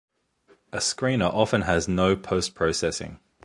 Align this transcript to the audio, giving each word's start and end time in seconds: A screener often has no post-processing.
A 0.71 0.77
screener 0.79 1.31
often 1.31 1.61
has 1.61 1.87
no 1.87 2.15
post-processing. 2.15 3.19